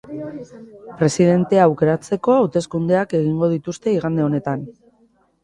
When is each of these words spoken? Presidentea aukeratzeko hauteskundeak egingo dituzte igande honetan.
Presidentea 1.01 1.65
aukeratzeko 1.69 2.33
hauteskundeak 2.45 3.15
egingo 3.21 3.51
dituzte 3.53 3.95
igande 4.01 4.27
honetan. 4.27 4.67